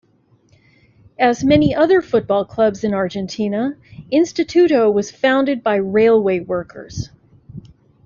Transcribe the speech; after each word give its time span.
As 1.19 1.43
many 1.43 1.75
other 1.75 2.01
football 2.01 2.43
clubs 2.43 2.83
in 2.83 2.95
Argentina, 2.95 3.77
Instituto 4.11 4.91
was 4.91 5.11
founded 5.11 5.61
by 5.61 5.75
railway 5.75 6.39
workers. 6.39 7.11